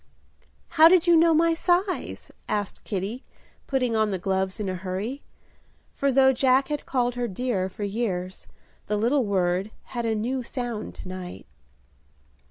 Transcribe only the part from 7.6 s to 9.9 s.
for years, the little word